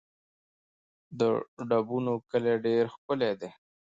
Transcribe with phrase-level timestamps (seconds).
[1.19, 1.21] د
[1.69, 3.49] ډبونو کلی ډېر ښکلی دی